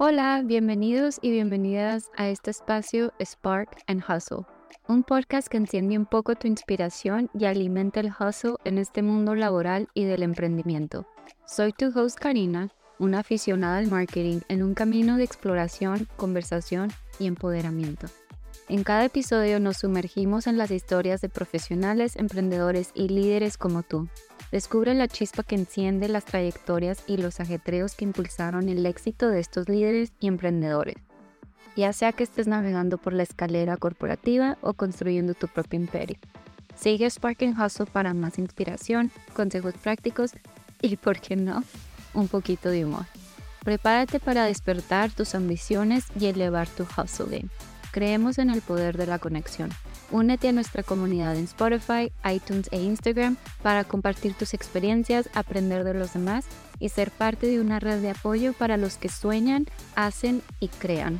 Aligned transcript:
Hola, 0.00 0.42
bienvenidos 0.44 1.18
y 1.22 1.32
bienvenidas 1.32 2.08
a 2.16 2.28
este 2.28 2.52
espacio 2.52 3.12
Spark 3.20 3.82
and 3.88 4.00
Hustle, 4.08 4.46
un 4.86 5.02
podcast 5.02 5.48
que 5.48 5.56
enciende 5.56 5.98
un 5.98 6.06
poco 6.06 6.36
tu 6.36 6.46
inspiración 6.46 7.28
y 7.34 7.46
alimenta 7.46 7.98
el 7.98 8.12
hustle 8.12 8.54
en 8.64 8.78
este 8.78 9.02
mundo 9.02 9.34
laboral 9.34 9.88
y 9.94 10.04
del 10.04 10.22
emprendimiento. 10.22 11.04
Soy 11.48 11.72
tu 11.72 11.86
host 11.86 12.16
Karina, 12.16 12.68
una 13.00 13.18
aficionada 13.18 13.78
al 13.78 13.88
marketing 13.88 14.38
en 14.46 14.62
un 14.62 14.74
camino 14.74 15.16
de 15.16 15.24
exploración, 15.24 16.06
conversación 16.16 16.92
y 17.18 17.26
empoderamiento. 17.26 18.06
En 18.68 18.84
cada 18.84 19.04
episodio 19.04 19.58
nos 19.58 19.78
sumergimos 19.78 20.46
en 20.46 20.58
las 20.58 20.70
historias 20.70 21.22
de 21.22 21.28
profesionales, 21.28 22.14
emprendedores 22.14 22.92
y 22.94 23.08
líderes 23.08 23.58
como 23.58 23.82
tú 23.82 24.08
Descubre 24.50 24.94
la 24.94 25.08
chispa 25.08 25.42
que 25.42 25.56
enciende 25.56 26.08
las 26.08 26.24
trayectorias 26.24 27.02
y 27.06 27.18
los 27.18 27.38
ajetreos 27.38 27.94
que 27.94 28.04
impulsaron 28.04 28.68
el 28.68 28.86
éxito 28.86 29.28
de 29.28 29.40
estos 29.40 29.68
líderes 29.68 30.12
y 30.20 30.28
emprendedores. 30.28 30.96
Ya 31.76 31.92
sea 31.92 32.12
que 32.12 32.24
estés 32.24 32.46
navegando 32.46 32.96
por 32.98 33.12
la 33.12 33.22
escalera 33.22 33.76
corporativa 33.76 34.56
o 34.62 34.72
construyendo 34.72 35.34
tu 35.34 35.48
propio 35.48 35.78
imperio. 35.78 36.16
Sigue 36.74 37.10
Spark 37.10 37.38
Hustle 37.42 37.86
para 37.86 38.14
más 38.14 38.38
inspiración, 38.38 39.10
consejos 39.34 39.74
prácticos 39.74 40.32
y, 40.80 40.96
por 40.96 41.20
qué 41.20 41.36
no, 41.36 41.62
un 42.14 42.28
poquito 42.28 42.70
de 42.70 42.84
humor. 42.84 43.04
Prepárate 43.64 44.18
para 44.18 44.44
despertar 44.44 45.10
tus 45.10 45.34
ambiciones 45.34 46.06
y 46.18 46.26
elevar 46.26 46.68
tu 46.68 46.84
hustle 46.84 47.26
game. 47.26 47.50
Creemos 47.90 48.38
en 48.38 48.50
el 48.50 48.62
poder 48.62 48.96
de 48.96 49.06
la 49.06 49.18
conexión. 49.18 49.70
Únete 50.10 50.48
a 50.48 50.52
nuestra 50.52 50.82
comunidad 50.82 51.36
en 51.36 51.44
Spotify, 51.44 52.10
iTunes 52.24 52.68
e 52.72 52.80
Instagram 52.80 53.36
para 53.62 53.84
compartir 53.84 54.32
tus 54.34 54.54
experiencias, 54.54 55.28
aprender 55.34 55.84
de 55.84 55.94
los 55.94 56.14
demás 56.14 56.46
y 56.78 56.88
ser 56.88 57.10
parte 57.10 57.46
de 57.46 57.60
una 57.60 57.78
red 57.78 58.00
de 58.00 58.10
apoyo 58.10 58.54
para 58.54 58.78
los 58.78 58.96
que 58.96 59.10
sueñan, 59.10 59.66
hacen 59.94 60.42
y 60.60 60.68
crean. 60.68 61.18